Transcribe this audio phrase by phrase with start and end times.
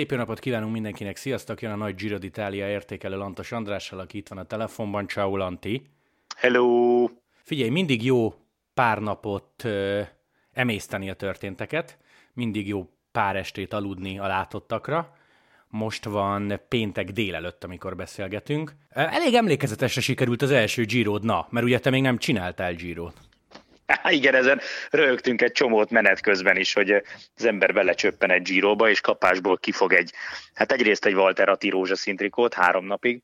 [0.00, 1.62] Szép jó napot kívánunk mindenkinek, sziasztok!
[1.62, 5.08] Jön a nagy Giro d'Italia értékelő Lantos Andrással, aki itt van a telefonban.
[5.08, 5.82] Ciao Lanti!
[6.36, 7.06] Hello!
[7.42, 8.34] Figyelj, mindig jó
[8.74, 10.00] pár napot ö,
[10.52, 11.98] emészteni a történteket,
[12.32, 15.16] mindig jó pár estét aludni a látottakra.
[15.68, 18.74] Most van péntek délelőtt, amikor beszélgetünk.
[18.88, 23.29] Elég emlékezetesre sikerült az első giro na, mert ugye te még nem csináltál Girot.
[24.02, 26.90] Há, igen, ezen rögtünk egy csomót menet közben is, hogy
[27.36, 30.12] az ember belecsöppen egy Giroba, és kapásból kifog egy,
[30.54, 33.22] hát egyrészt egy Walter Atti rózsaszín trikót három napig,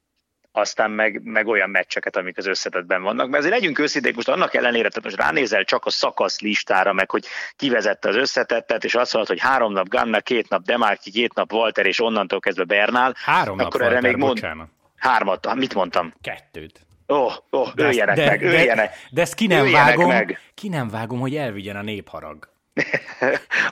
[0.53, 3.29] aztán meg, meg olyan meccseket, amik az összetetben vannak.
[3.29, 7.11] Mert azért legyünk őszinték, most annak ellenére, tehát most ránézel csak a szakasz listára, meg
[7.11, 11.35] hogy kivezette az összetettet, és azt mondod, hogy három nap Ganna, két nap Demarki, két
[11.35, 13.15] nap Walter, és onnantól kezdve Bernál.
[13.25, 14.33] Három nap akkor Walter, erre még mond...
[14.35, 14.69] bocsánat.
[14.97, 16.15] Hármat, mit mondtam?
[16.21, 16.86] Kettőt.
[17.09, 18.95] Ó, oh, oh, De, ezt- öljenek de, meg, de, öljenek.
[19.11, 20.41] de ezt ki nem vágom, meg.
[20.55, 22.49] ki nem vágom, hogy elvigyen a népharag.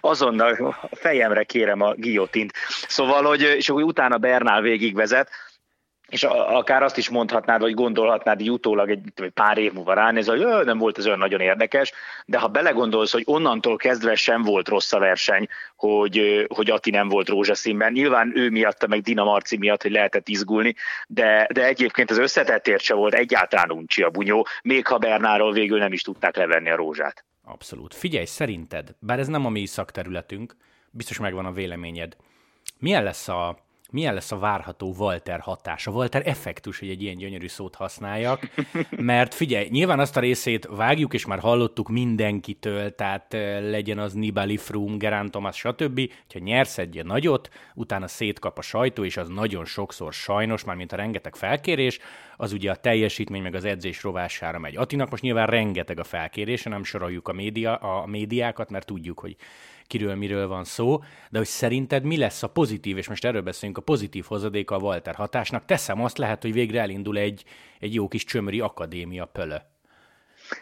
[0.00, 2.52] Azonnal fejemre kérem a guillotint.
[2.88, 5.28] Szóval, hogy, és akkor utána Bernál végigvezet,
[6.08, 9.92] és a- akár azt is mondhatnád, vagy gondolhatnád így utólag egy tudom, pár év múlva
[9.92, 11.92] ránéz, hogy "Jö, nem volt ez olyan nagyon érdekes,
[12.26, 17.08] de ha belegondolsz, hogy onnantól kezdve sem volt rossz a verseny, hogy, hogy Ati nem
[17.08, 17.92] volt rózsaszínben.
[17.92, 20.74] Nyilván ő miatta, meg Dina Marci miatt, hogy lehetett izgulni,
[21.08, 25.78] de, de egyébként az összetettért se volt egyáltalán uncsi a bunyó, még ha Bernáról végül
[25.78, 27.24] nem is tudták levenni a rózsát.
[27.44, 27.94] Abszolút.
[27.94, 30.56] Figyelj, szerinted, bár ez nem a mi szakterületünk,
[30.90, 32.16] biztos megvan a véleményed.
[32.78, 33.56] Milyen lesz a,
[33.94, 38.48] milyen lesz a várható Walter hatás, a Walter effektus, hogy egy ilyen gyönyörű szót használjak,
[38.90, 44.12] mert figyelj, nyilván azt a részét vágjuk, és már hallottuk mindenkitől, tehát eh, legyen az
[44.12, 46.00] Nibali, Froome, Gerán Thomas, stb.
[46.32, 50.76] Ha nyersz egy ilyen nagyot, utána szétkap a sajtó, és az nagyon sokszor sajnos, már
[50.76, 51.98] mint a rengeteg felkérés,
[52.36, 54.76] az ugye a teljesítmény meg az edzés rovására megy.
[54.76, 59.36] Atinak most nyilván rengeteg a felkérése, nem soroljuk a, média, a médiákat, mert tudjuk, hogy
[59.86, 60.98] kiről miről van szó,
[61.30, 64.78] de hogy szerinted mi lesz a pozitív, és most erről beszélünk, a pozitív hozadéka a
[64.78, 65.64] Walter hatásnak.
[65.64, 67.44] Teszem azt lehet, hogy végre elindul egy,
[67.80, 69.56] egy jó kis csömöri akadémia pölö.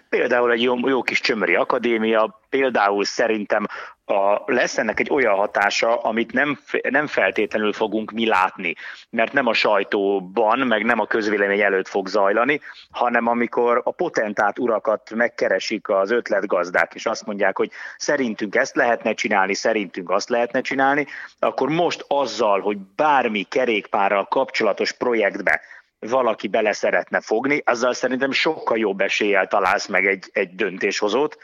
[0.08, 3.66] Például egy jó, jó kis csömöri akadémia, például szerintem
[4.04, 8.74] a, lesz ennek egy olyan hatása, amit nem, nem feltétlenül fogunk mi látni,
[9.10, 14.58] mert nem a sajtóban, meg nem a közvélemény előtt fog zajlani, hanem amikor a potentát
[14.58, 20.60] urakat megkeresik az ötletgazdák, és azt mondják, hogy szerintünk ezt lehetne csinálni, szerintünk azt lehetne
[20.60, 21.06] csinálni,
[21.38, 25.60] akkor most azzal, hogy bármi kerékpárral kapcsolatos projektbe
[25.98, 31.36] valaki bele szeretne fogni, azzal szerintem sokkal jobb eséllyel találsz meg egy, egy döntéshozót.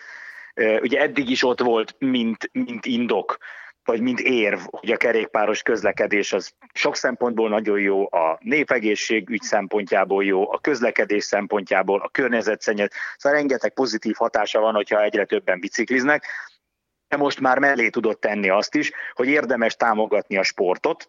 [0.80, 3.38] Ugye eddig is ott volt, mint, mint indok,
[3.84, 10.24] vagy mint érv, hogy a kerékpáros közlekedés az sok szempontból nagyon jó, a népegészségügy szempontjából
[10.24, 16.24] jó, a közlekedés szempontjából, a környezetszennyezés, szóval rengeteg pozitív hatása van, hogyha egyre többen bicikliznek,
[17.08, 21.08] de most már mellé tudott tenni azt is, hogy érdemes támogatni a sportot,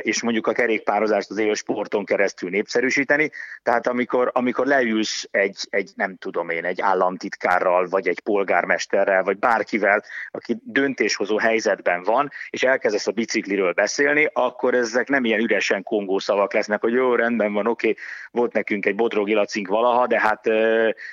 [0.00, 3.30] és mondjuk a kerékpározást az élő sporton keresztül népszerűsíteni.
[3.62, 9.38] Tehát amikor, amikor leülsz egy, egy, nem tudom én, egy államtitkárral, vagy egy polgármesterrel, vagy
[9.38, 15.82] bárkivel, aki döntéshozó helyzetben van, és elkezdesz a bicikliről beszélni, akkor ezek nem ilyen üresen
[15.82, 17.94] kongó szavak lesznek, hogy jó, rendben van, oké,
[18.30, 20.44] volt nekünk egy bodrogi lacink valaha, de hát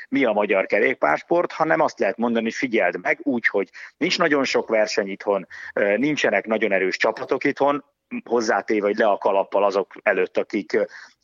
[0.10, 3.70] mi a magyar kerékpársport, hanem azt lehet mondani, hogy figyeld meg úgy, hogy
[4.10, 7.84] nincs nagyon sok verseny itthon, nincsenek nagyon erős csapatok itthon,
[8.26, 10.78] hozzátéve, hogy le a kalappal azok előtt, akik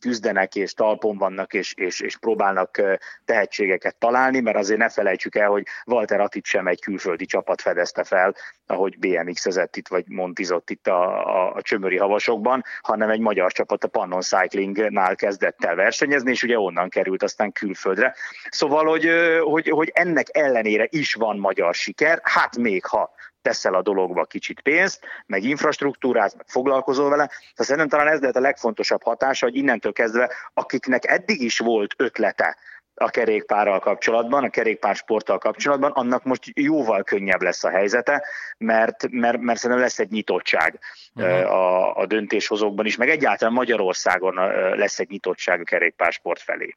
[0.05, 2.81] küzdenek és talpon vannak és, és, és próbálnak
[3.25, 8.03] tehetségeket találni, mert azért ne felejtsük el, hogy Walter Attit sem egy külföldi csapat fedezte
[8.03, 8.35] fel,
[8.67, 13.83] ahogy BMX-ezett itt, vagy montizott itt a, a, a csömöri havasokban, hanem egy magyar csapat
[13.83, 18.15] a Pannon Cyclingnál kezdett el versenyezni, és ugye onnan került aztán külföldre.
[18.49, 19.09] Szóval, hogy,
[19.41, 23.13] hogy, hogy ennek ellenére is van magyar siker, hát még ha
[23.45, 27.25] teszel a dologba kicsit pénzt, meg infrastruktúrát, meg foglalkozol vele.
[27.25, 31.93] Tehát szerintem talán ez lehet a legfontosabb hatása, hogy innentől kezdve, akiknek eddig is volt
[31.97, 32.57] ötlete
[32.95, 38.23] a kerékpárral kapcsolatban, a kerékpársporttal kapcsolatban, annak most jóval könnyebb lesz a helyzete,
[38.57, 40.79] mert, mert, mert szerintem lesz egy nyitottság
[41.15, 41.51] uh-huh.
[41.51, 44.35] a, a döntéshozókban is, meg egyáltalán Magyarországon
[44.75, 46.75] lesz egy nyitottság a kerékpársport felé.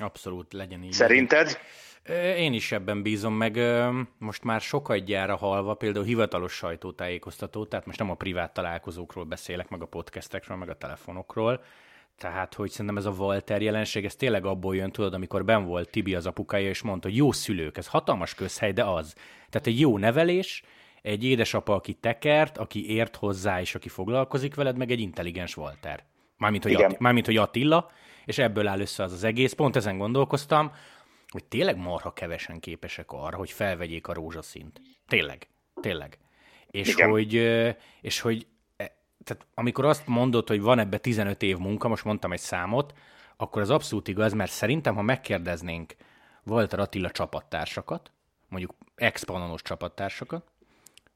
[0.00, 0.92] Abszolút legyen így.
[0.92, 1.46] Szerinted?
[1.48, 1.89] Ö,
[2.36, 3.60] Én is ebben bízom, meg
[4.18, 9.82] most már sokadjára halva, például hivatalos sajtótájékoztató, tehát most nem a privát találkozókról beszélek, meg
[9.82, 11.62] a podcastekről, meg a telefonokról,
[12.18, 15.90] tehát, hogy szerintem ez a Walter jelenség, ez tényleg abból jön, tudod, amikor ben volt
[15.90, 19.14] Tibi az apukája, és mondta, hogy jó szülők, ez hatalmas közhely, de az.
[19.50, 20.62] Tehát egy jó nevelés,
[21.02, 26.04] egy édesapa, aki tekert, aki ért hozzá, és aki foglalkozik veled, meg egy intelligens Walter.
[26.36, 26.90] Mármint, hogy, Igen.
[26.90, 27.90] Atti, mármint, hogy Attila,
[28.24, 29.52] és ebből áll össze az az egész.
[29.52, 30.72] Pont ezen gondolkoztam,
[31.30, 34.80] hogy tényleg marha kevesen képesek arra, hogy felvegyék a rózsaszínt.
[35.06, 35.48] Tényleg,
[35.80, 36.18] tényleg.
[36.70, 37.10] És Igen.
[37.10, 37.34] hogy,
[38.00, 38.46] és hogy
[38.76, 42.94] e, tehát amikor azt mondod, hogy van ebbe 15 év munka, most mondtam egy számot,
[43.36, 45.94] akkor az abszolút igaz, mert szerintem, ha megkérdeznénk
[46.44, 48.12] Walter Attila csapattársakat,
[48.48, 50.44] mondjuk ex-panonos csapattársakat,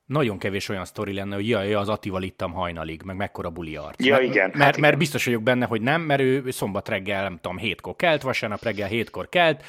[0.06, 4.04] nagyon kevés olyan sztori lenne, hogy jaj, az Attival ittam hajnalig, meg mekkora buli arc.
[4.04, 4.50] Ja, igen.
[4.50, 4.98] Mert, hát mert igen.
[4.98, 8.88] biztos vagyok benne, hogy nem, mert ő szombat reggel, nem tudom, hétkor kelt, vasárnap reggel
[8.88, 9.62] hétkor kelt,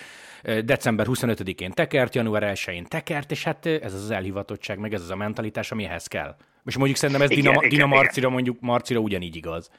[0.63, 5.09] december 25-én tekert, január 1-én tekert, és hát ez az az elhivatottság, meg ez az
[5.09, 6.35] a mentalitás, ami ehhez kell.
[6.65, 7.85] És mondjuk szerintem ez Igen, Dina, igen, Dina.
[7.85, 9.69] Marcira, mondjuk Marcira ugyanígy igaz.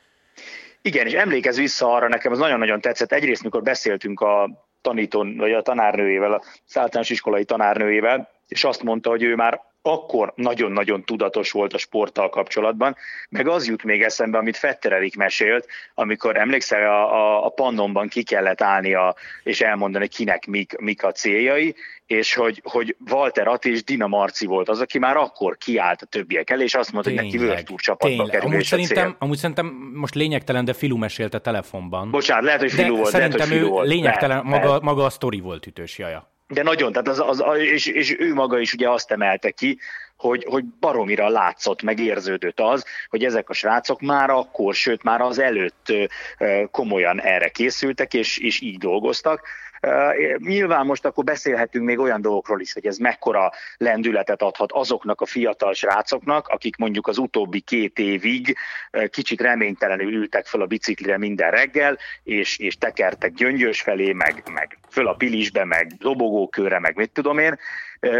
[0.83, 3.13] Igen, és emlékezz vissza arra, nekem az nagyon-nagyon tetszett.
[3.13, 4.51] Egyrészt, mikor beszéltünk a
[4.81, 6.43] tanítón, vagy a tanárnőjével, a
[6.75, 12.29] általános iskolai tanárnőjével, és azt mondta, hogy ő már akkor nagyon-nagyon tudatos volt a sporttal
[12.29, 12.97] kapcsolatban,
[13.29, 18.09] meg az jut még eszembe, amit Fetter Erik mesélt, amikor emlékszel, a, a, a pannonban
[18.09, 21.75] ki kellett állnia, és elmondani, kinek mik, mik a céljai,
[22.07, 26.07] és hogy, hogy Walter Atti és Dina Marci volt az, aki már akkor kiállt a
[26.07, 28.31] többiek elé, és azt mondta, hogy neki Tour csapatba tényleg.
[28.31, 29.17] kerül, Amúgy szerintem, cél.
[29.19, 32.11] amúgy szerintem most lényegtelen, de Filu mesélte telefonban.
[32.11, 33.89] Bocsánat, lehet, hogy de Filu volt, lehet, hogy szerintem Filu ő volt.
[33.89, 34.83] lényegtelen, Lehet, maga, lehet.
[34.83, 36.31] maga a sztori volt ütős jaja.
[36.49, 39.79] De nagyon, tehát az, az, és, és ő maga is ugye azt emelte ki,
[40.17, 45.21] hogy, hogy baromira látszott, meg érződött az, hogy ezek a srácok már akkor, sőt már
[45.21, 45.93] az előtt
[46.71, 49.49] komolyan erre készültek, és, és így dolgoztak.
[50.39, 55.27] Nyilván most akkor beszélhetünk még olyan dolgokról is, hogy ez mekkora lendületet adhat azoknak a
[55.27, 58.57] fiatal srácoknak, akik mondjuk az utóbbi két évig
[59.11, 64.79] kicsit reménytelenül ültek fel a biciklire minden reggel, és, és tekertek gyöngyös felé, meg, meg
[64.91, 67.59] föl a pilisbe, meg dobogókőre, meg mit tudom én,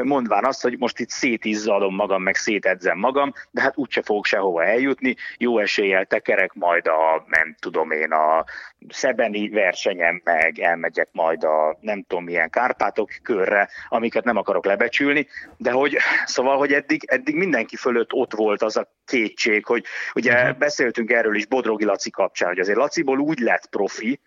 [0.03, 4.65] mondván azt, hogy most itt szétizzadom magam, meg szétedzem magam, de hát úgyse fogok sehova
[4.65, 8.45] eljutni, jó eséllyel tekerek majd a, nem tudom én, a
[8.89, 15.27] szebeni versenyem, meg elmegyek majd a nem tudom milyen Kárpátok körre, amiket nem akarok lebecsülni,
[15.57, 19.85] de hogy szóval, hogy eddig, eddig mindenki fölött ott volt az a kétség, hogy
[20.15, 20.59] ugye uh-huh.
[20.59, 24.21] beszéltünk erről is Bodrogi Laci kapcsán, hogy azért Laciból úgy lett profi,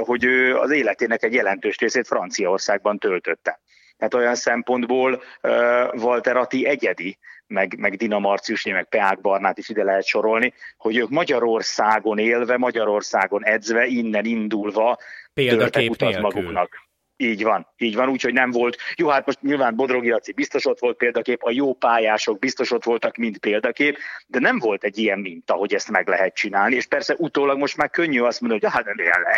[0.00, 3.60] hogy ő az életének egy jelentős részét Franciaországban töltötte.
[3.98, 5.22] Tehát olyan szempontból
[5.92, 10.96] Walter Atti egyedi, meg, meg Dina Marcius, meg Peák Barnát is ide lehet sorolni, hogy
[10.96, 14.98] ők Magyarországon élve, Magyarországon edzve, innen indulva
[15.34, 16.20] Példakép nélkül.
[16.20, 16.87] maguknak.
[17.20, 18.76] Így van, így van, úgyhogy nem volt.
[18.96, 22.84] Jó, hát most nyilván Bodrogi Laci biztos ott volt példakép, a jó pályások biztos ott
[22.84, 26.86] voltak, mint példakép, de nem volt egy ilyen minta, hogy ezt meg lehet csinálni, és
[26.86, 28.86] persze utólag most már könnyű azt mondani, hogy hát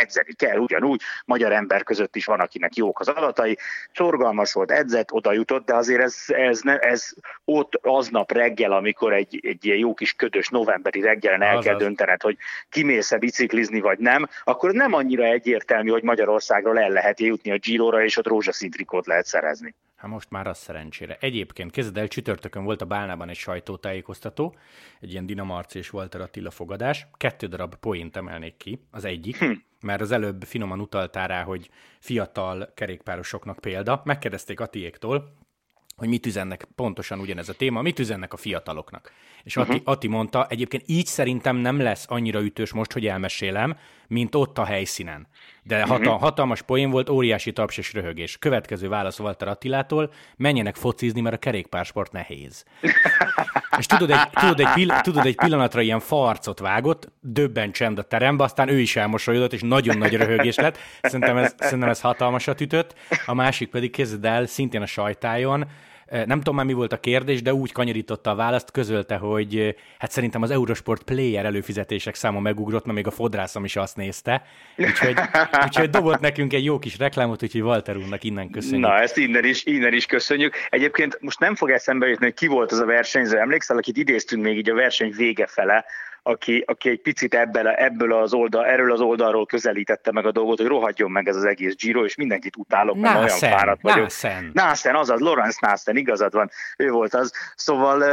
[0.00, 3.58] edzeni kell ugyanúgy, magyar ember között is van, akinek jók az adatai,
[3.94, 7.10] szorgalmas volt, edzett, oda jutott, de azért ez, ez, ne, ez
[7.44, 11.64] ott aznap reggel, amikor egy, egy ilyen jó kis ködös novemberi reggelen el Azaz.
[11.64, 12.36] kell döntened, hogy
[12.68, 18.04] kimész-e biciklizni, vagy nem, akkor nem annyira egyértelmű, hogy Magyarországról el lehet jutni a Girora,
[18.04, 19.74] és ott rózsaszín trikót lehet szerezni.
[19.96, 21.16] Hát most már az szerencsére.
[21.20, 24.56] Egyébként kezded el, csütörtökön volt a Bálnában egy sajtótájékoztató,
[25.00, 27.06] egy ilyen Dinamarci és Walter Attila fogadás.
[27.16, 28.86] Kettő darab poént emelnék ki.
[28.90, 29.52] Az egyik, hm.
[29.80, 34.02] mert az előbb finoman utaltál rá, hogy fiatal kerékpárosoknak példa.
[34.04, 35.38] Megkérdezték Atiéktól,
[35.96, 39.12] hogy mit üzennek, pontosan ugyanez a téma, mit üzennek a fiataloknak.
[39.42, 39.92] És Ati, uh-huh.
[39.92, 43.76] Ati mondta, egyébként így szerintem nem lesz annyira ütős most, hogy elmesélem,
[44.10, 45.28] mint ott a helyszínen.
[45.62, 46.20] De hatal, uh-huh.
[46.20, 48.38] hatalmas poén volt, óriási taps és röhögés.
[48.38, 52.64] Következő válasz Walter Attilától, menjenek focizni, mert a kerékpársport nehéz.
[53.78, 58.02] és tudod egy, tudod, egy pill- tudod, egy pillanatra ilyen farcot vágott, döbben csend a
[58.02, 60.78] terembe, aztán ő is elmosolyodott, és nagyon nagy röhögés lett.
[61.02, 62.94] Szerintem ez, szerintem ez hatalmasat ütött.
[63.26, 65.68] A másik pedig kezded el, szintén a sajtájon,
[66.10, 70.10] nem tudom már mi volt a kérdés, de úgy kanyarította a választ, közölte, hogy hát
[70.10, 74.42] szerintem az Eurosport player előfizetések száma megugrott, mert még a fodrászom is azt nézte.
[74.76, 75.14] Úgyhogy,
[75.64, 78.86] úgyhogy dobott nekünk egy jó kis reklámot, úgyhogy Walter úrnak innen köszönjük.
[78.86, 80.54] Na, ezt innen is, innen is köszönjük.
[80.68, 83.38] Egyébként most nem fog eszembe jutni, hogy ki volt az a versenyző.
[83.38, 85.84] Emlékszel, akit idéztünk még így a verseny vége fele,
[86.22, 90.58] aki, aki egy picit ebből, ebből az oldal, erről az oldalról közelítette meg a dolgot,
[90.58, 94.00] hogy rohadjon meg ez az egész Giro, és mindenkit utálok, mert Nászen, olyan fáradt vagyok.
[94.00, 94.50] Nászen.
[94.52, 97.32] Nászen, azaz, Lorenz Nászen, igazad van, ő volt az.
[97.54, 98.04] Szóval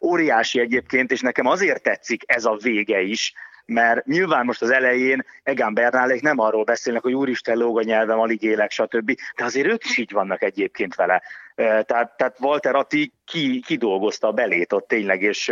[0.00, 3.32] óriási egyébként, és nekem azért tetszik ez a vége is,
[3.66, 8.18] mert nyilván most az elején Egán Bernálék nem arról beszélnek, hogy úristen lóg a nyelvem,
[8.18, 9.14] alig élek, stb.
[9.36, 11.22] De azért ők is így vannak egyébként vele.
[11.62, 15.48] Tehát, tehát Walter Atti ki, kidolgozta a belét ott tényleg, és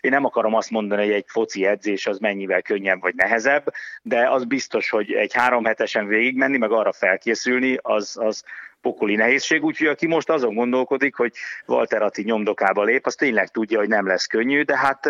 [0.00, 4.30] én nem akarom azt mondani, hogy egy foci edzés az mennyivel könnyebb vagy nehezebb, de
[4.30, 8.44] az biztos, hogy egy három hetesen végigmenni, meg arra felkészülni, az, az
[8.82, 11.32] pokoli nehézség, úgyhogy aki most azon gondolkodik, hogy
[11.66, 15.08] Walter Atti nyomdokába lép, az tényleg tudja, hogy nem lesz könnyű, de hát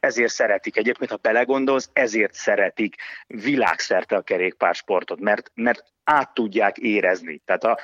[0.00, 0.76] ezért szeretik.
[0.76, 7.42] Egyébként, ha belegondolsz, ezért szeretik világszerte a kerékpársportot, mert, mert át tudják érezni.
[7.44, 7.78] Tehát a,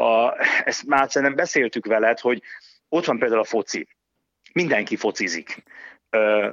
[0.00, 2.42] a, ezt már szerintem beszéltük veled, hogy
[2.88, 3.88] ott van például a foci.
[4.52, 5.62] Mindenki focizik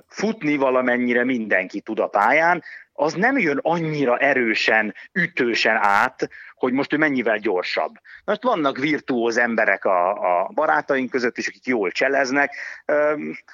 [0.08, 2.64] futni valamennyire mindenki tud a pályán,
[3.00, 7.92] az nem jön annyira erősen, ütősen át, hogy most ő mennyivel gyorsabb.
[8.26, 12.56] Most vannak virtuóz emberek a, a barátaink között is, akik jól cseleznek,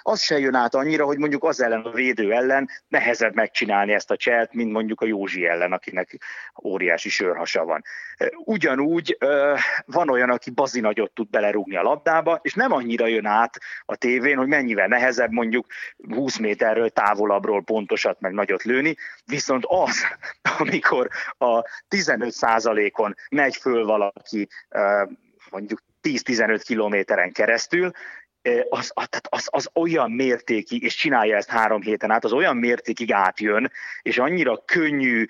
[0.02, 4.12] az se jön át annyira, hogy mondjuk az ellen a védő ellen nehezebb megcsinálni ezt
[4.12, 6.18] a cselt, mint mondjuk a Józsi ellen, akinek
[6.64, 7.84] óriási sörhasa van.
[8.38, 9.18] Ugyanúgy
[9.86, 13.96] van olyan, aki bazi nagyot tud belerúgni a labdába, és nem annyira jön át a
[13.96, 15.66] tévén, hogy mennyivel nehezebb mondjuk
[16.10, 18.96] 20 méterről távolabbról pontosat meg nagyot lőni,
[19.36, 20.04] viszont az,
[20.60, 24.48] amikor a 15 százalékon megy föl valaki
[25.50, 27.92] mondjuk 10-15 kilométeren keresztül,
[28.70, 33.12] az, tehát az, az olyan mértékig, és csinálja ezt három héten át, az olyan mértékig
[33.12, 35.26] átjön, és annyira könnyű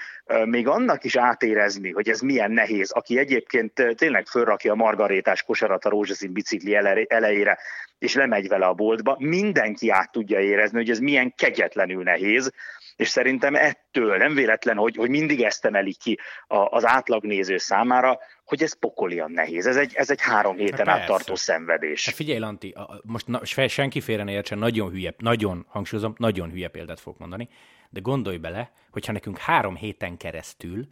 [0.45, 5.85] még annak is átérezni, hogy ez milyen nehéz, aki egyébként tényleg fölrakja a margarétás kosarat
[5.85, 6.75] a rózsaszín bicikli
[7.07, 7.57] elejére,
[7.99, 12.51] és lemegy vele a boltba, mindenki át tudja érezni, hogy ez milyen kegyetlenül nehéz,
[12.95, 18.63] és szerintem ettől nem véletlen, hogy, hogy mindig ezt emelik ki az átlagnéző számára, hogy
[18.63, 19.65] ez pokolian nehéz.
[19.65, 22.05] Ez egy, ez egy három héten át tartó szenvedés.
[22.05, 26.67] Hát figyelj, Lanti, most na, senki félre ne értsen, nagyon hülye, nagyon, hangsúlyozom, nagyon hülye
[26.67, 27.49] példát fogok mondani,
[27.89, 30.87] de gondolj bele, hogyha nekünk három héten keresztül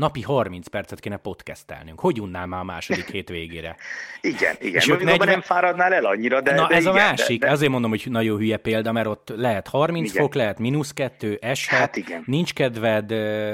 [0.00, 2.00] napi 30 percet kéne podcastelnünk.
[2.00, 3.76] Hogy unnál már a második hét végére?
[4.20, 4.74] igen, igen.
[4.74, 5.28] És ők 40...
[5.28, 7.40] nem fáradnál el annyira, de Na de ez igen, a másik.
[7.40, 7.52] De, de...
[7.52, 10.22] Azért mondom, hogy nagyon hülye példa, mert ott lehet 30 igen.
[10.22, 12.22] fok, lehet mínusz kettő, eshet, hát igen.
[12.26, 13.10] nincs kedved,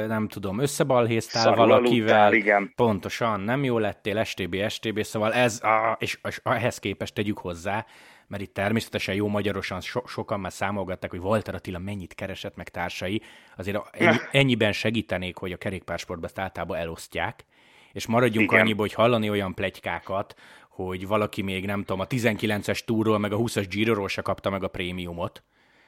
[0.09, 2.21] nem tudom, összebalhéztál Szarul valakivel.
[2.21, 2.73] Aludtál, igen.
[2.77, 5.61] Pontosan, nem jó lettél, STB, STB, szóval ez,
[5.99, 7.87] és, és ehhez képest tegyük hozzá,
[8.29, 12.69] mert itt természetesen jó magyarosan so- sokan már számolgatták, hogy Walter Attila mennyit keresett meg
[12.69, 13.23] társai,
[13.57, 17.45] azért ennyi, ennyiben segítenék, hogy a kerékpársportban ezt általában elosztják,
[17.93, 18.63] és maradjunk Igen.
[18.63, 20.35] annyiba, hogy hallani olyan plegykákat,
[20.69, 24.63] hogy valaki még nem tudom, a 19-es túról, meg a 20-as Giroról se kapta meg
[24.63, 25.43] a prémiumot,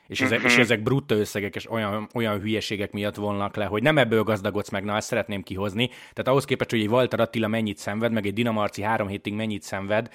[0.06, 0.52] és ezek, uh-huh.
[0.52, 4.70] és ezek brutta összegek, és olyan, olyan hülyeségek miatt volnak le, hogy nem ebből gazdagodsz
[4.70, 5.86] meg, na ezt szeretném kihozni.
[5.88, 9.62] Tehát ahhoz képest, hogy egy Walter Attila mennyit szenved, meg egy Dinamarci három hétig mennyit
[9.62, 10.08] szenved,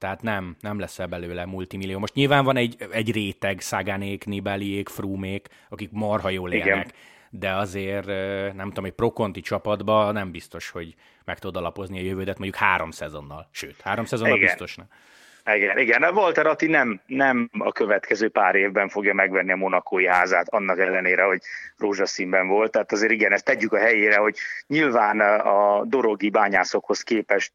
[0.00, 1.98] tehát nem, nem lesz belőle multimillió.
[1.98, 6.92] Most nyilván van egy, egy réteg, Szágánék, Nibeliék, Frumék, akik marha jól élnek, Igen.
[7.30, 8.06] de azért
[8.54, 12.90] nem tudom, egy prokonti csapatba nem biztos, hogy meg tudod alapozni a jövődet mondjuk három
[12.90, 13.48] szezonnal.
[13.50, 14.46] Sőt, három szezonnal Igen.
[14.46, 14.86] biztos nem.
[15.54, 16.02] Igen, igen.
[16.02, 20.78] A Walter Atti nem, nem a következő pár évben fogja megvenni a monakói házát, annak
[20.78, 21.40] ellenére, hogy
[21.76, 22.70] rózsaszínben volt.
[22.70, 27.52] Tehát azért igen, ezt tegyük a helyére, hogy nyilván a dorogi bányászokhoz képest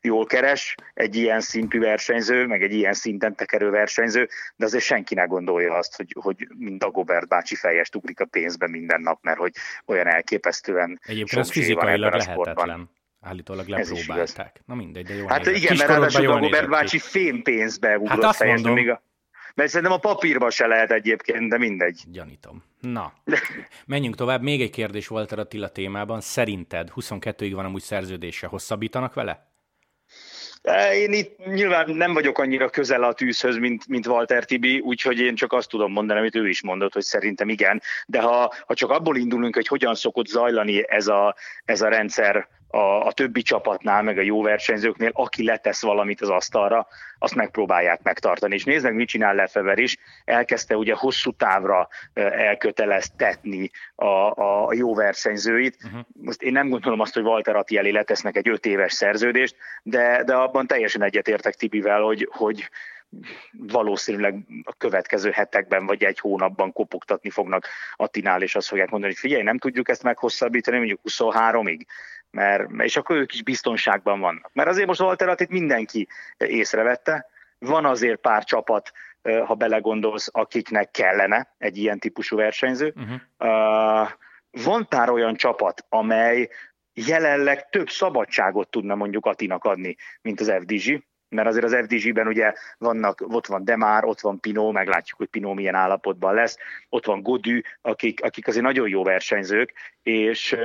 [0.00, 5.14] jól keres egy ilyen szintű versenyző, meg egy ilyen szinten tekerő versenyző, de azért senki
[5.14, 9.38] ne gondolja azt, hogy, hogy mind Dagobert bácsi fejest ugrik a pénzbe minden nap, mert
[9.38, 9.52] hogy
[9.84, 12.90] olyan elképesztően Egyébként ez fizikailag lehetetlen.
[13.20, 14.62] Állítólag lepróbálták.
[14.66, 15.26] Na mindegy, de jó.
[15.26, 15.56] Hát nézett.
[15.62, 18.74] igen, mert ráadásul a Robert bácsi fémpénzbe ugrott hát azt mondom.
[18.74, 19.02] Még a...
[19.54, 22.02] Mert szerintem a papírba se lehet egyébként, de mindegy.
[22.06, 22.64] Gyanítom.
[22.80, 23.12] Na,
[23.86, 24.42] menjünk tovább.
[24.42, 26.20] Még egy kérdés volt a Attila témában.
[26.20, 29.46] Szerinted 22-ig van amúgy szerződése, hosszabbítanak vele?
[30.94, 35.34] Én itt nyilván nem vagyok annyira közel a tűzhöz, mint, mint Walter Tibi, úgyhogy én
[35.34, 37.82] csak azt tudom mondani, amit ő is mondott, hogy szerintem igen.
[38.06, 41.34] De ha, ha csak abból indulunk, hogy hogyan szokott zajlani ez a,
[41.64, 46.28] ez a rendszer a, a többi csapatnál, meg a jó versenyzőknél, aki letesz valamit az
[46.28, 46.86] asztalra,
[47.18, 48.54] azt megpróbálják megtartani.
[48.54, 49.96] És nézd meg, mit csinál Lefever is.
[50.24, 54.06] Elkezdte ugye hosszú távra elköteleztetni a,
[54.66, 55.76] a jó versenyzőit.
[55.84, 56.00] Uh-huh.
[56.22, 60.22] Most én nem gondolom azt, hogy Walter Atti elé letesznek egy öt éves szerződést, de,
[60.24, 62.68] de abban teljesen egyetértek Tibivel, hogy, hogy
[63.52, 64.34] valószínűleg
[64.64, 69.42] a következő hetekben vagy egy hónapban kopogtatni fognak Attinál, és azt fogják mondani, hogy figyelj,
[69.42, 71.80] nem tudjuk ezt meghosszabbítani mondjuk 23-ig
[72.30, 74.50] mert, és akkor ők is biztonságban vannak.
[74.52, 77.26] Mert azért most Alteratit mindenki észrevette,
[77.58, 78.92] van azért pár csapat,
[79.22, 82.94] ha belegondolsz, akiknek kellene egy ilyen típusú versenyző.
[82.96, 84.08] Uh-huh.
[84.50, 86.48] Van pár olyan csapat, amely
[86.92, 92.52] jelenleg több szabadságot tudna mondjuk Atinak adni, mint az FDG, mert azért az FDG-ben ugye
[92.78, 96.56] vannak, ott van Demár, ott van Pino, meglátjuk, hogy Pino milyen állapotban lesz,
[96.88, 100.56] ott van Godű, akik, akik azért nagyon jó versenyzők, és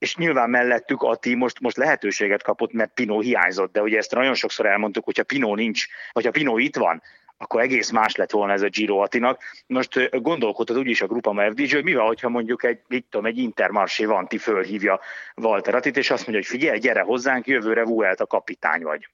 [0.00, 4.34] és nyilván mellettük Ati most, most lehetőséget kapott, mert Pino hiányzott, de ugye ezt nagyon
[4.34, 7.02] sokszor elmondtuk, hogyha Pino nincs, vagy ha Pino itt van,
[7.36, 9.42] akkor egész más lett volna ez a Giro Atinak.
[9.66, 13.38] Most gondolkodtad úgyis a Grupama FDG, hogy mi van, hogyha mondjuk egy, mit tudom, egy
[13.38, 15.00] Intermarché Vanti fölhívja
[15.34, 19.08] Walter Atit, és azt mondja, hogy figyelj, gyere hozzánk, jövőre Vuelt a kapitány vagy.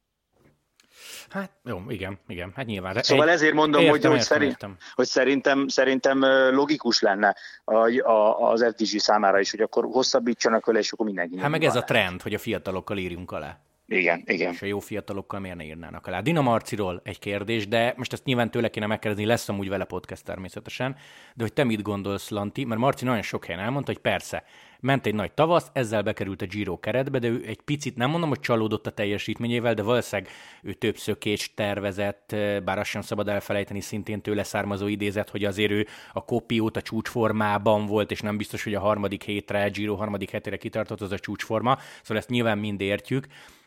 [1.31, 3.03] Hát jó, igen, igen, hát nyilván.
[3.03, 4.77] Szóval ezért mondom, értem, hogy, értem, hogy, szerint, értem.
[4.95, 10.79] hogy szerintem, szerintem logikus lenne a, a, az FDG számára is, hogy akkor hosszabbítsanak vele,
[10.79, 11.39] és akkor mindenki.
[11.39, 13.59] Hát meg ez a trend, hogy a fiatalokkal írjunk alá.
[13.89, 14.53] Igen, igen.
[14.53, 16.21] És a jó fiatalokkal miért ne írnának alá.
[16.21, 20.25] Dina Marciról egy kérdés, de most ezt nyilván tőle kéne megkérdezni, lesz amúgy vele podcast
[20.25, 20.97] természetesen,
[21.35, 22.65] de hogy te mit gondolsz, Lanti?
[22.65, 24.45] Mert Marci nagyon sok helyen elmondta, hogy persze,
[24.81, 28.29] ment egy nagy tavasz, ezzel bekerült a Giro keretbe, de ő egy picit, nem mondom,
[28.29, 33.81] hogy csalódott a teljesítményével, de valószínűleg ő több szökést tervezett, bár azt sem szabad elfelejteni
[33.81, 38.65] szintén tőle származó idézet, hogy azért ő a kopiót a csúcsformában volt, és nem biztos,
[38.65, 42.81] hogy a harmadik hétre, Giro harmadik hetére kitartott az a csúcsforma, szóval ezt nyilván mind
[42.81, 43.27] értjük,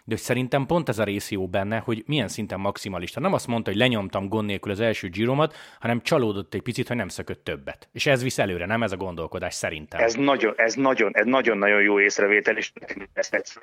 [0.10, 3.20] de hogy szerintem pont ez a rész jó benne, hogy milyen szinten maximalista.
[3.20, 6.98] Nem azt mondta, hogy lenyomtam gond nélkül az első gyromat, hanem csalódott egy picit, hogy
[6.98, 7.90] nem szökött többet.
[7.92, 10.00] És ez visz előre, nem ez a gondolkodás szerintem.
[10.00, 12.72] Ez nagyon, ez nagyon, ez nagyon-nagyon jó észrevétel, és
[13.14, 13.60] ezt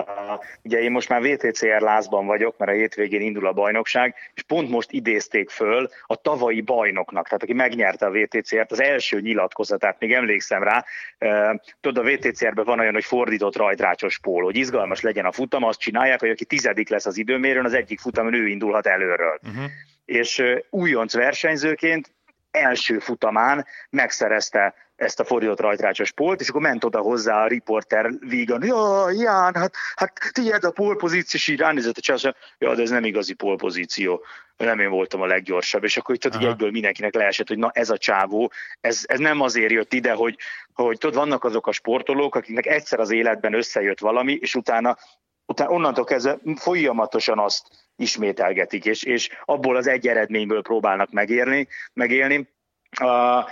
[0.00, 0.04] Uh,
[0.62, 4.68] ugye én most már VTCR lázban vagyok, mert a hétvégén indul a bajnokság, és pont
[4.68, 10.12] most idézték föl a tavalyi bajnoknak, tehát aki megnyerte a VTCR-t, az első nyilatkozatát, még
[10.12, 10.84] emlékszem rá,
[11.20, 15.62] uh, tudod, a VTCR-ben van olyan, hogy fordított rajtrácsos pól, hogy izgalmas legyen a futam,
[15.62, 19.40] azt csinálják, hogy aki tizedik lesz az időmérőn, az egyik futamon ő indulhat előről.
[19.42, 19.64] Uh-huh.
[20.04, 22.15] És újonc versenyzőként
[22.56, 28.10] első futamán megszerezte ezt a fordított rajtrácsos polt, és akkor ment oda hozzá a riporter
[28.20, 32.82] vígan, ja, Ján, hát, hát tiéd a polpozíció, és így ránézett a csása, ja, de
[32.82, 34.24] ez nem igazi polpozíció,
[34.56, 37.98] nem én voltam a leggyorsabb, és akkor itt egyből mindenkinek leesett, hogy na ez a
[37.98, 40.38] csávó, ez, ez nem azért jött ide, hogy,
[40.74, 44.96] hogy tudod, vannak azok a sportolók, akiknek egyszer az életben összejött valami, és utána,
[45.46, 52.48] utána onnantól kezdve folyamatosan azt ismételgetik, és, és abból az egy eredményből próbálnak megérni, megélni.
[53.00, 53.44] Uh,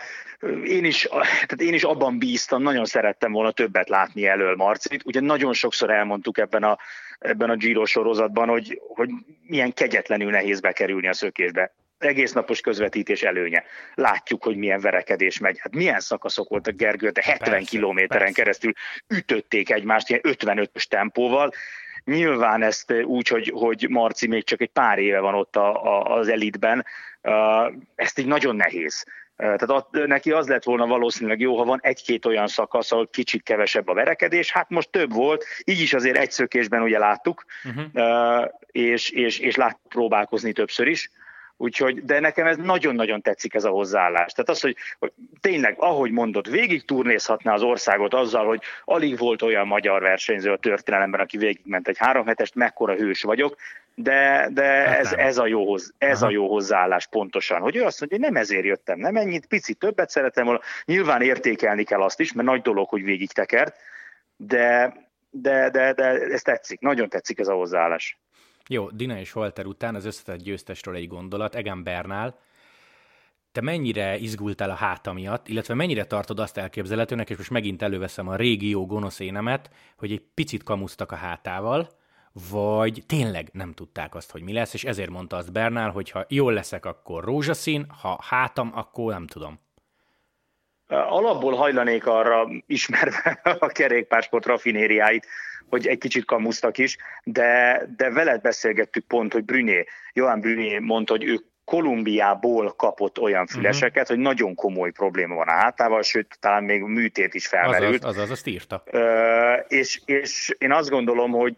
[0.64, 5.04] én is, tehát én is abban bíztam, nagyon szerettem volna többet látni elől Marcit.
[5.04, 6.78] Ugye nagyon sokszor elmondtuk ebben a,
[7.18, 9.10] ebben a Giro sorozatban, hogy, hogy
[9.46, 13.64] milyen kegyetlenül nehéz bekerülni a szökésbe egész napos közvetítés előnye.
[13.94, 15.58] Látjuk, hogy milyen verekedés megy.
[15.58, 18.40] Hát milyen szakaszok voltak Gergő, de 70 persze, kilométeren persze.
[18.40, 18.72] keresztül
[19.08, 21.52] ütötték egymást ilyen 55-ös tempóval.
[22.04, 26.16] Nyilván ezt úgy, hogy, hogy Marci még csak egy pár éve van ott a, a,
[26.16, 26.84] az elitben,
[27.94, 29.04] ezt így nagyon nehéz.
[29.36, 33.42] Tehát ott, neki az lett volna valószínűleg jó, ha van egy-két olyan szakasz, ahol kicsit
[33.42, 38.48] kevesebb a verekedés, hát most több volt, így is azért egy szökésben ugye láttuk, uh-huh.
[38.70, 41.10] és, és, és láttuk próbálkozni többször is,
[41.56, 44.32] Úgyhogy, de nekem ez nagyon-nagyon tetszik ez a hozzáállás.
[44.32, 49.42] Tehát az, hogy, hogy tényleg, ahogy mondott, végig turnézhatná az országot azzal, hogy alig volt
[49.42, 53.56] olyan magyar versenyző a történelemben, aki végigment egy három hetest, mekkora hős vagyok,
[53.94, 58.00] de, de hát ez, ez, a jó, ez a jó hozzáállás pontosan, hogy ő azt
[58.00, 60.60] mondja, hogy nem ezért jöttem, nem ennyit, picit többet szeretem volna.
[60.84, 63.76] Nyilván értékelni kell azt is, mert nagy dolog, hogy végig tekert,
[64.36, 64.94] de,
[65.30, 68.18] de, de, de ez tetszik, nagyon tetszik ez a hozzáállás.
[68.68, 72.38] Jó, Dina és Walter után az összetett győztesről egy gondolat, Egan Bernál.
[73.52, 78.28] Te mennyire izgultál a háta miatt, illetve mennyire tartod azt elképzelhetőnek, és most megint előveszem
[78.28, 81.88] a régió gonosz énemet, hogy egy picit kamusztak a hátával,
[82.50, 86.26] vagy tényleg nem tudták azt, hogy mi lesz, és ezért mondta azt Bernál, hogy ha
[86.28, 89.58] jól leszek, akkor rózsaszín, ha hátam, akkor nem tudom.
[90.88, 95.26] Alapból hajlanék arra, ismerve a kerékpársport rafinériáit,
[95.68, 101.12] hogy egy kicsit kamusztak is, de, de veled beszélgettük pont, hogy Brüné, Johan Brüné mondta,
[101.12, 103.52] hogy ő Kolumbiából kapott olyan mhm.
[103.52, 104.16] füleseket, uh-huh.
[104.16, 108.04] hogy nagyon komoly probléma van a hátával, sőt, talán még műtét is felmerült.
[108.04, 108.82] Azaz, azaz azt írta.
[108.92, 111.56] Uh, és, és én azt gondolom, hogy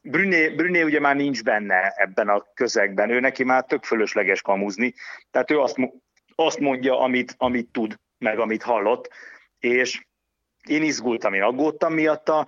[0.00, 4.94] Brüné, Brüné ugye már nincs benne ebben a közegben, ő neki már tök fölösleges kamuzni,
[5.30, 5.76] tehát ő azt,
[6.40, 9.08] azt mondja, amit, amit tud, meg amit hallott,
[9.58, 10.06] és
[10.68, 12.46] én izgultam, én aggódtam miatta,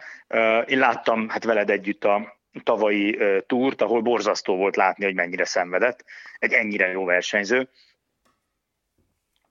[0.67, 6.05] én láttam hát veled együtt a tavalyi túrt, ahol borzasztó volt látni, hogy mennyire szenvedett,
[6.39, 7.69] egy ennyire jó versenyző.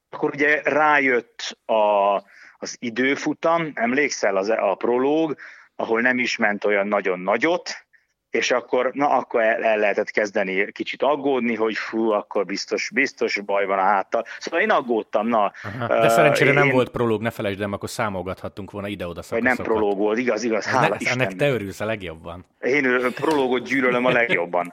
[0.09, 2.15] Akkor ugye rájött a,
[2.57, 5.37] az időfutam, emlékszel az, a prológ,
[5.75, 7.87] ahol nem is ment olyan nagyon nagyot,
[8.29, 13.39] és akkor, na, akkor el, el lehetett kezdeni kicsit aggódni, hogy fú, akkor biztos, biztos
[13.39, 14.25] baj van a háttal.
[14.39, 15.51] Szóval én aggódtam, na.
[15.63, 16.01] Aha.
[16.01, 19.57] De szerencsére én, nem volt prológ, ne felejtsd el, akkor számolgathattunk volna ide-oda szakaszokat.
[19.57, 21.25] nem prológ volt, igaz, igaz, hála ne, Istennek.
[21.25, 22.45] Ennek te örülsz a legjobban.
[22.59, 24.71] Én prológot gyűlölöm a legjobban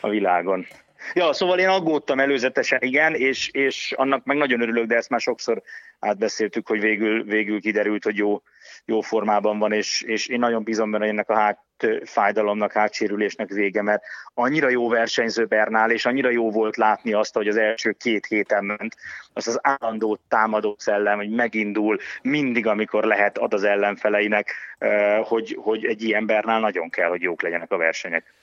[0.00, 0.66] a világon.
[1.14, 5.20] Ja, szóval én aggódtam előzetesen, igen, és, és annak meg nagyon örülök, de ezt már
[5.20, 5.62] sokszor
[5.98, 8.42] átbeszéltük, hogy végül, végül kiderült, hogy jó,
[8.84, 11.58] jó formában van, és, és én nagyon bízom benne, hogy ennek a hát
[12.04, 14.02] fájdalomnak, hátsérülésnek vége, mert
[14.34, 18.64] annyira jó versenyző Bernál, és annyira jó volt látni azt, hogy az első két héten
[18.64, 18.96] ment,
[19.32, 24.54] az az állandó támadó szellem, hogy megindul mindig, amikor lehet ad az ellenfeleinek,
[25.22, 28.34] hogy, hogy egy ilyen Bernál nagyon kell, hogy jók legyenek a versenyek.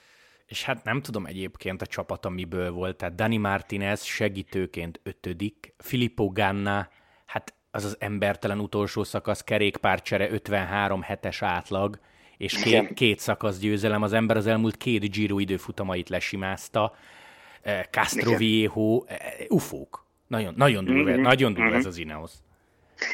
[0.46, 6.28] És hát nem tudom egyébként a csapata miből volt, tehát Dani Martinez segítőként ötödik, Filippo
[6.32, 6.88] Ganna,
[7.26, 11.98] hát az az embertelen utolsó szakasz, kerékpárcsere 53 hetes átlag,
[12.38, 16.96] és két, két szakasz győzelem, az ember az elmúlt két Giro időfutamait lesimázta,
[17.90, 19.04] Castro Viejo,
[19.48, 20.06] ufók.
[20.26, 21.22] Nagyon, nagyon durva, mm-hmm.
[21.22, 21.78] nagyon durva mm-hmm.
[21.78, 22.30] ez az Ineos.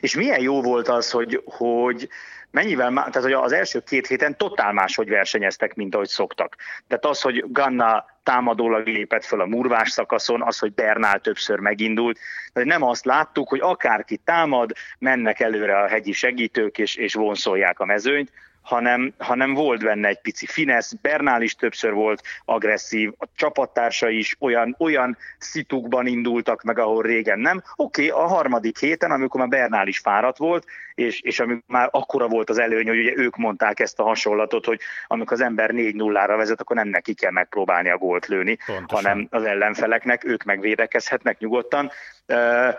[0.01, 2.09] És milyen jó volt az, hogy, hogy
[2.51, 6.57] mennyivel, tehát hogy az első két héten totál máshogy versenyeztek, mint ahogy szoktak.
[6.89, 12.19] Tehát az, hogy Ganna támadólag lépett fel a murvás szakaszon, az, hogy Bernál többször megindult.
[12.53, 17.81] Tehát nem azt láttuk, hogy akárki támad, mennek előre a hegyi segítők, és, és vonszolják
[17.81, 18.33] a mezőnyt,
[18.65, 24.37] hanem, hanem volt benne egy pici finesz, Bernál is többször volt agresszív, a csapattársa is
[24.41, 27.63] olyan, olyan szitukban indultak meg, ahol régen nem.
[27.77, 31.89] Oké, okay, a harmadik héten, amikor már Bernál is fáradt volt, és, és amikor már
[31.91, 35.71] akkora volt az előny, hogy ugye ők mondták ezt a hasonlatot, hogy amikor az ember
[35.73, 39.05] 4-0-ra vezet, akkor nem neki kell megpróbálni a gólt lőni, Pontosan.
[39.05, 41.91] hanem az ellenfeleknek, ők megvédekezhetnek nyugodtan.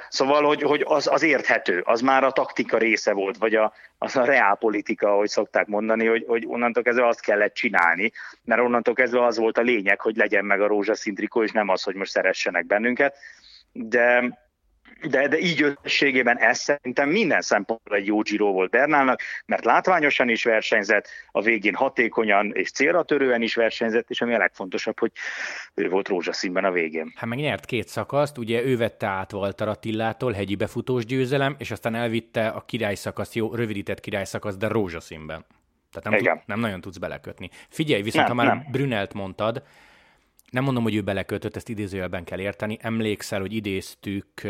[0.09, 4.15] Szóval, hogy, hogy az, az érthető, az már a taktika része volt, vagy a, az
[4.15, 8.11] a reálpolitika, ahogy szokták mondani, hogy, hogy onnantól kezdve azt kellett csinálni,
[8.43, 11.83] mert onnantól kezdve az volt a lényeg, hogy legyen meg a rózsaszín és nem az,
[11.83, 13.17] hogy most szeressenek bennünket.
[13.71, 14.37] De
[15.01, 20.29] de, de így összességében ez szerintem minden szempontból egy jó Giro volt Bernálnak, mert látványosan
[20.29, 25.11] is versenyzett, a végén hatékonyan és célra törően is versenyzett, és ami a legfontosabb, hogy
[25.73, 27.13] ő volt rózsaszínben a végén.
[27.15, 31.71] Hát meg nyert két szakaszt, ugye ő vette át Walter Attilától hegyi befutós győzelem, és
[31.71, 35.45] aztán elvitte a királyszakaszt, jó, rövidített királyszakaszt, de rózsaszínben.
[35.91, 37.49] Tehát nem, tud, nem nagyon tudsz belekötni.
[37.69, 38.65] Figyelj, viszont nem, ha már nem.
[38.71, 39.63] Brünelt mondtad,
[40.55, 42.77] nem mondom, hogy ő belekötött, ezt idézőjelben kell érteni.
[42.81, 44.41] Emlékszel, hogy idéztük,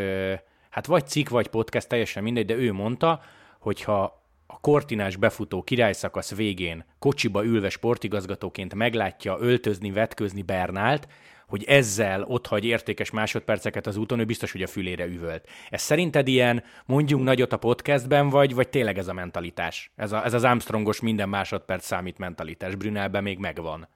[0.70, 3.20] hát vagy cikk, vagy podcast, teljesen mindegy, de ő mondta,
[3.58, 11.08] hogyha a kortinás befutó királyszakasz végén kocsiba ülve sportigazgatóként meglátja öltözni, vetközni Bernált,
[11.46, 15.48] hogy ezzel ott hagy értékes másodperceket az úton, ő biztos, hogy a fülére üvölt.
[15.70, 19.90] Ez szerinted ilyen mondjunk nagyot a podcastben, vagy, vagy tényleg ez a mentalitás?
[19.96, 22.74] Ez, a, ez az Armstrongos minden másodperc számít mentalitás.
[22.74, 23.88] Brünelben még megvan.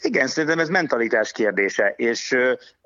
[0.00, 2.36] Igen, szerintem ez mentalitás kérdése, és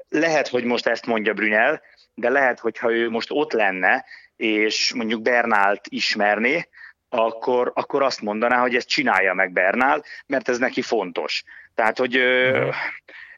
[0.08, 1.82] lehet, hogy most ezt mondja Brünel,
[2.14, 4.04] de lehet, hogyha ő most ott lenne,
[4.36, 6.68] és mondjuk Bernált ismerné,
[7.08, 11.44] akkor, akkor azt mondaná, hogy ezt csinálja meg Bernál, mert ez neki fontos.
[11.74, 12.68] Tehát, hogy ö,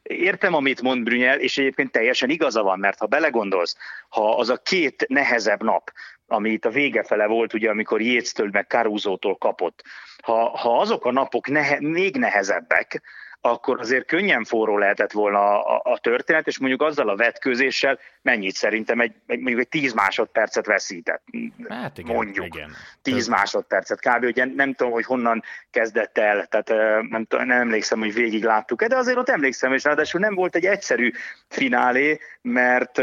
[0.03, 3.77] értem, amit mond Brünyel, és egyébként teljesen igaza van, mert ha belegondolsz,
[4.09, 5.91] ha az a két nehezebb nap,
[6.27, 9.83] ami itt a vége fele volt, ugye, amikor Jéztől meg Caruso-tól kapott,
[10.23, 13.01] ha, ha azok a napok nehe, még nehezebbek,
[13.45, 17.99] akkor azért könnyen forró lehetett volna a, a, a történet, és mondjuk azzal a vetkőzéssel
[18.21, 21.23] mennyit szerintem egy, egy mondjuk egy 10 másodpercet veszített.
[21.69, 22.45] Hát igen, mondjuk.
[22.45, 22.71] Igen.
[23.01, 24.23] 10 másodpercet kb.
[24.23, 26.69] Ugye nem tudom, hogy honnan kezdett el, tehát
[27.09, 30.65] nem, nem emlékszem, hogy végig láttuk de azért ott emlékszem, és ráadásul nem volt egy
[30.65, 31.11] egyszerű
[31.47, 33.01] finálé, mert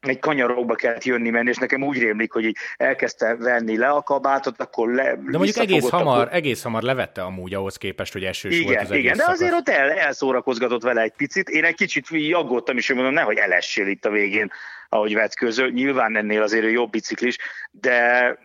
[0.00, 4.02] egy kanyarokba kellett jönni menni, és nekem úgy rémlik, hogy így elkezdte venni le a
[4.02, 5.04] kabátot, akkor le...
[5.04, 6.34] De mondjuk egész hamar, akkor...
[6.34, 9.68] egész hamar levette amúgy ahhoz képest, hogy esős igen, volt az Igen, de azért ott
[9.68, 11.48] el, elszórakozgatott vele egy picit.
[11.48, 14.50] Én egy kicsit aggódtam is, hogy mondom, nehogy elessél itt a végén,
[14.88, 15.70] ahogy vetközöl.
[15.70, 17.36] Nyilván ennél azért ő jobb biciklis,
[17.70, 18.38] de,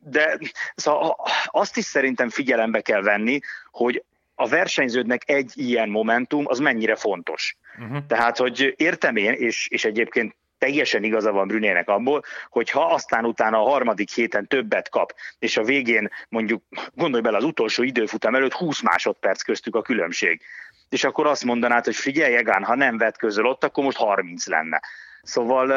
[0.00, 0.38] de
[0.74, 3.38] szóval azt is szerintem figyelembe kell venni,
[3.70, 7.56] hogy a versenyződnek egy ilyen momentum, az mennyire fontos.
[7.78, 8.06] Uh-huh.
[8.06, 13.24] Tehát, hogy értem én, és, és egyébként teljesen igaza van Brünének abból, hogy ha aztán
[13.24, 16.62] utána a harmadik héten többet kap, és a végén mondjuk
[16.94, 20.40] gondolj bele az utolsó időfutam előtt 20 másodperc köztük a különbség,
[20.88, 24.46] és akkor azt mondanád, hogy figyelj, Egán, ha nem vett közül ott, akkor most 30
[24.46, 24.80] lenne.
[25.22, 25.68] Szóval,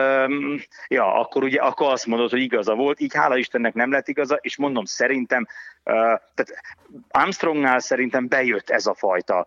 [0.88, 4.38] ja, akkor ugye akkor azt mondod, hogy igaza volt, így hála Istennek nem lett igaza,
[4.42, 5.48] és mondom, szerintem,
[5.84, 6.64] tehát
[7.10, 9.46] Armstrongnál szerintem bejött ez a fajta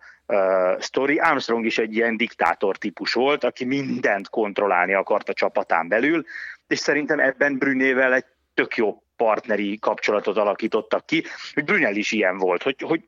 [0.78, 1.18] sztori.
[1.18, 6.24] Armstrong is egy ilyen diktátor típus volt, aki mindent kontrollálni akart a csapatán belül,
[6.66, 12.38] és szerintem ebben Brünével egy tök jó partneri kapcsolatot alakítottak ki, hogy Brünel is ilyen
[12.38, 13.02] volt, hogy, hogy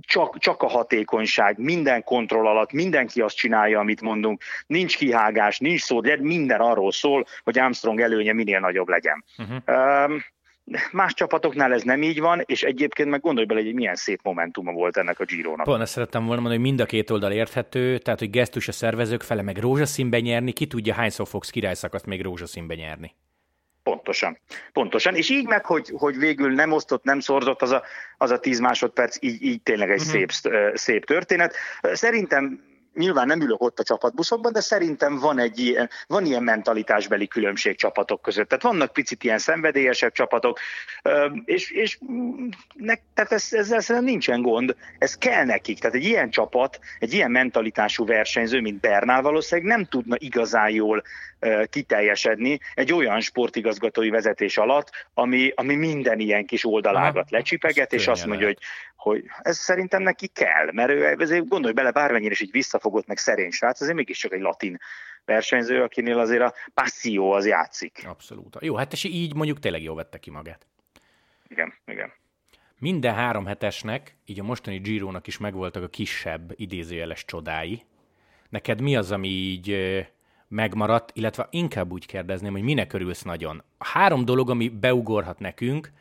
[0.00, 5.80] csak, csak a hatékonyság, minden kontroll alatt, mindenki azt csinálja, amit mondunk, nincs kihágás, nincs
[5.80, 9.24] szó, de minden arról szól, hogy Armstrong előnye minél nagyobb legyen.
[9.38, 9.56] Uh-huh.
[10.06, 10.24] Um,
[10.92, 14.72] Más csapatoknál ez nem így van, és egyébként meg gondolj bele, hogy milyen szép momentuma
[14.72, 15.66] volt ennek a Giro-nak.
[15.66, 18.72] Pont ezt szerettem volna mondani, hogy mind a két oldal érthető, tehát hogy gesztus a
[18.72, 23.14] szervezők fele meg rózsaszínben nyerni, ki tudja hányszor fogsz királyszakaszt még rózsaszínben nyerni.
[23.88, 24.38] Pontosan.
[24.72, 25.14] Pontosan.
[25.14, 27.82] És így meg, hogy, hogy végül nem osztott, nem szorzott az a,
[28.18, 30.12] az a tíz másodperc, így, így tényleg egy uh-huh.
[30.12, 30.30] szép,
[30.74, 31.54] szép történet.
[31.92, 37.28] Szerintem nyilván nem ülök ott a csapatbuszokban, de szerintem van egy ilyen, van ilyen mentalitásbeli
[37.28, 38.48] különbség csapatok között.
[38.48, 40.58] Tehát vannak picit ilyen szenvedélyesebb csapatok,
[41.44, 41.98] és, és
[42.74, 45.78] ne, tehát ez, ezzel szerintem nincsen gond, ez kell nekik.
[45.78, 51.02] Tehát egy ilyen csapat, egy ilyen mentalitású versenyző, mint Bernál valószínűleg nem tudna igazán jól
[51.70, 58.26] kiteljesedni egy olyan sportigazgatói vezetés alatt, ami, ami minden ilyen kis oldalágat lecsipeget, és azt
[58.26, 58.58] mondja, hogy,
[58.96, 63.18] hogy ez szerintem neki kell, mert ő ezért gondolj bele, bármennyire is így visszafogott, meg
[63.18, 64.78] szerény srác, azért mégiscsak egy latin
[65.24, 68.04] versenyző, akinél azért a passzió az játszik.
[68.06, 68.56] Abszolút.
[68.60, 70.66] Jó, hát és így mondjuk tényleg jól vette ki magát.
[71.48, 72.12] Igen, igen.
[72.78, 77.82] Minden három hetesnek, így a mostani Girónak is megvoltak a kisebb idézőjeles csodái.
[78.48, 79.76] Neked mi az, ami így
[80.48, 83.62] megmaradt, illetve inkább úgy kérdezném, hogy minek örülsz nagyon.
[83.78, 85.92] A három dolog, ami beugorhat nekünk,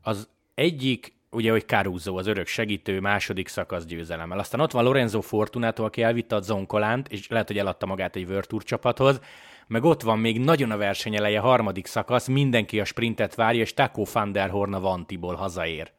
[0.00, 4.38] az egyik, ugye, hogy Caruso, az örök segítő, második szakasz győzelemmel.
[4.38, 8.28] Aztán ott van Lorenzo Fortunato, aki elvitte a Zonkolánt, és lehet, hogy eladta magát egy
[8.28, 9.20] World Tour csapathoz,
[9.66, 13.74] meg ott van még nagyon a verseny eleje, harmadik szakasz, mindenki a sprintet várja, és
[13.74, 15.92] Taco van der Horn a Vantiból hazaér.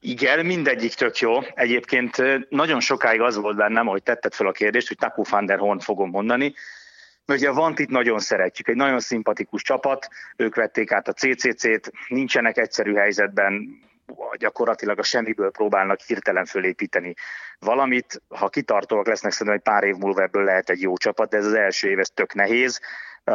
[0.00, 1.38] Igen, mindegyik tök jó.
[1.54, 5.58] Egyébként nagyon sokáig az volt bennem, hogy tetted fel a kérdést, hogy Taku van der
[5.58, 6.54] Horn fogom mondani,
[7.26, 11.92] mert ugye a Vantit nagyon szeretjük, egy nagyon szimpatikus csapat, ők vették át a CCC-t,
[12.08, 13.80] nincsenek egyszerű helyzetben,
[14.36, 17.14] gyakorlatilag a semmiből próbálnak hirtelen fölépíteni
[17.58, 18.22] valamit.
[18.28, 21.46] Ha kitartóak lesznek, szerintem egy pár év múlva ebből lehet egy jó csapat, de ez
[21.46, 22.80] az első év, ez tök nehéz.
[23.24, 23.34] Uh,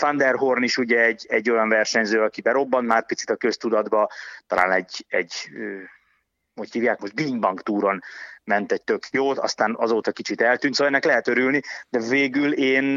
[0.00, 4.08] Van der Horn is ugye egy, egy olyan versenyző, aki berobban már picit a köztudatba,
[4.46, 5.32] talán egy, egy
[6.54, 8.02] hogy hívják, most Bing Bang túron
[8.44, 12.94] ment egy tök jót, aztán azóta kicsit eltűnt, szóval ennek lehet örülni, de végül én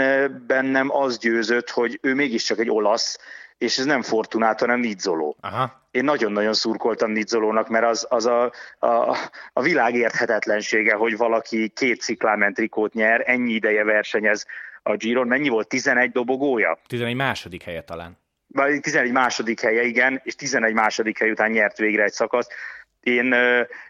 [0.48, 3.20] bennem az győzött, hogy ő mégiscsak egy olasz,
[3.58, 5.38] és ez nem Fortunát, hanem Nizzoló.
[5.39, 5.88] Aha.
[5.91, 9.18] Én nagyon-nagyon szurkoltam Nizzolónak, mert az, az a, a,
[9.54, 14.46] a világ érthetetlensége, hogy valaki két ciklámentrikót nyer, ennyi ideje versenyez
[14.84, 15.28] a Giron.
[15.28, 15.68] Mennyi volt?
[15.68, 16.80] 11 dobogója?
[16.88, 18.18] 11 második helye talán.
[18.82, 22.54] 11 második helye, igen, és 11 második hely után nyert végre egy szakaszt.
[23.06, 23.34] Én,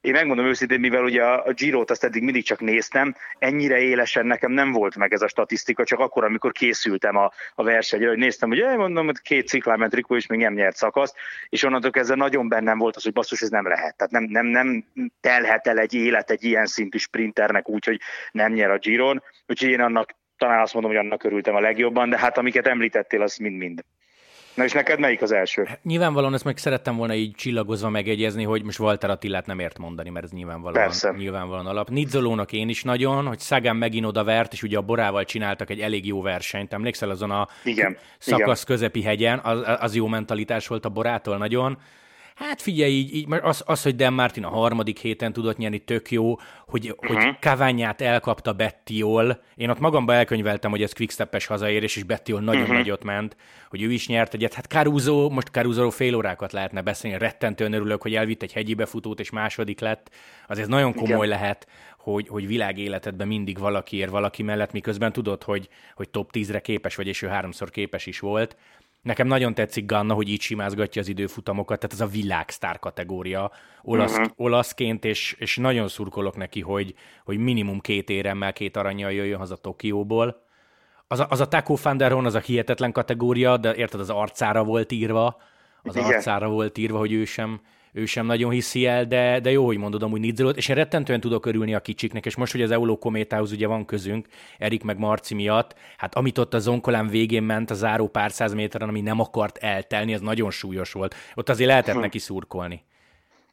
[0.02, 4.52] én megmondom őszintén, mivel ugye a Giro-t azt eddig mindig csak néztem, ennyire élesen nekem
[4.52, 8.50] nem volt meg ez a statisztika, csak akkor, amikor készültem a, a versenyre, hogy néztem,
[8.50, 11.16] hogy mondom, hogy két cikláment Trikó is még nem nyert szakaszt,
[11.50, 13.96] és onnantól kezdve nagyon bennem volt az, hogy basszus, ez nem lehet.
[13.98, 14.86] Tehát nem, nem, nem
[15.22, 18.00] telhet el egy élet egy ilyen szintű sprinternek úgy, hogy
[18.32, 22.10] nem nyer a Giron, úgyhogy én annak talán azt mondom, hogy annak örültem a legjobban,
[22.10, 23.84] de hát amiket említettél, az mind-mind.
[24.56, 25.64] Na és neked melyik az első?
[25.64, 29.78] Hát nyilvánvalóan ezt meg szerettem volna így csillagozva megegyezni, hogy most Walter Attilát nem ért
[29.78, 31.14] mondani, mert ez nyilvánvalóan, Persze.
[31.18, 31.90] nyilvánvalóan alap.
[31.90, 35.80] Nidzolónak én is nagyon, hogy Szagán megint oda vert, és ugye a Borával csináltak egy
[35.80, 36.74] elég jó versenyt.
[36.74, 38.76] Emlékszel azon a igen, szakasz igen.
[38.78, 39.40] közepi hegyen?
[39.44, 41.78] Az, az jó mentalitás volt a Borától nagyon.
[42.36, 46.12] Hát figyelj, így, így az, az, hogy Dan Martin a harmadik héten tudott nyerni, tök
[46.12, 46.36] jó,
[46.68, 47.24] hogy, uh-huh.
[47.24, 49.42] hogy Kaványát elkapta Bettiol.
[49.56, 52.78] Én ott magamba elkönyveltem, hogy ez quickstep-es hazaérés, és Bettiol nagyon uh-huh.
[52.78, 53.36] nagyot ment,
[53.70, 54.54] hogy ő is nyert egyet.
[54.54, 59.20] Hát Caruso, most caruso fél órákat lehetne beszélni, rettentően örülök, hogy elvitt egy hegyi befutót,
[59.20, 60.10] és második lett.
[60.48, 61.40] Azért nagyon komoly Igen.
[61.40, 61.68] lehet,
[61.98, 66.96] hogy, hogy világéletedben mindig valaki ér valaki mellett, miközben tudod, hogy, hogy top 10-re képes
[66.96, 68.56] vagy, és ő háromszor képes is volt.
[69.06, 74.12] Nekem nagyon tetszik Ganna, hogy így simázgatja az időfutamokat, tehát ez a világsztár kategória olasz,
[74.12, 74.32] uh-huh.
[74.36, 79.56] olaszként, és, és nagyon szurkolok neki, hogy, hogy minimum két éremmel, két aranyjal jöjjön haza
[79.56, 80.42] Tokióból.
[81.08, 84.92] Az a, az a Taco Fanderon, az a hihetetlen kategória, de érted, az arcára volt
[84.92, 85.42] írva,
[85.84, 86.08] az Igen.
[86.08, 87.62] arcára volt írva, hogy ő sem,
[87.96, 91.20] ő sem nagyon hiszi el, de, de jó, hogy mondod amúgy Nidzolót, és én rettentően
[91.20, 94.28] tudok örülni a kicsiknek, és most, hogy az Euló kométához ugye van közünk,
[94.58, 98.54] Erik meg Marci miatt, hát amit ott a Zonkolán végén ment a záró pár száz
[98.54, 101.16] méteren, ami nem akart eltelni, az nagyon súlyos volt.
[101.36, 102.02] Ott azért lehetett hm.
[102.02, 102.84] neki szurkolni.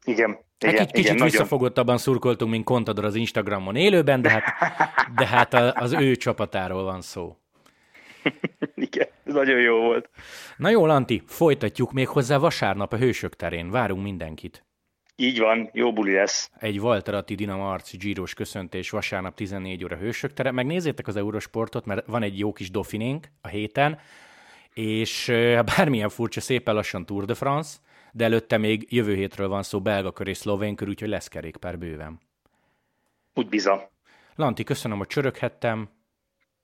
[0.05, 0.39] Igen.
[0.59, 4.45] Hát igen, kicsit igen, visszafogottabban szurkoltunk, mint Contador az Instagramon élőben, de hát,
[5.17, 7.37] de hát az ő csapatáról van szó.
[8.75, 10.09] Igen, ez nagyon jó volt.
[10.57, 13.71] Na jó, Lanti, folytatjuk még hozzá vasárnap a Hősök terén.
[13.71, 14.65] Várunk mindenkit.
[15.17, 16.51] Így van, jó buli lesz.
[16.59, 20.51] Egy Walter Atti Dinamo Arci Giros köszöntés vasárnap 14 óra Hősök tere.
[20.51, 23.99] Megnézzétek az Eurosportot, mert van egy jó kis dofinénk a héten,
[24.73, 25.27] és
[25.77, 27.79] bármilyen furcsa, szépen lassan Tour de France,
[28.13, 31.79] de előtte még jövő hétről van szó belga kör és szlovén kör, úgyhogy lesz kerékpár
[31.79, 32.21] bőven.
[33.35, 33.91] Úgy biza.
[34.35, 35.89] Lanti, köszönöm, hogy csöröghettem.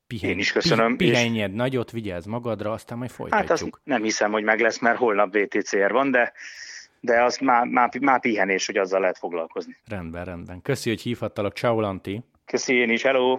[0.08, 0.96] Pihenj, Én is köszönöm.
[0.96, 1.56] Pihenjed és...
[1.56, 3.48] nagyot, vigyázz magadra, aztán majd folytatjuk.
[3.48, 6.32] Hát azt nem hiszem, hogy meg lesz, mert holnap VTCR van, de
[7.00, 9.76] de az már, már, már pihenés, hogy azzal lehet foglalkozni.
[9.88, 10.62] Rendben, rendben.
[10.62, 11.56] Köszi, hogy hívhattalak.
[11.56, 12.22] Ciao, Lanti.
[12.44, 13.38] Köszi én is, hello.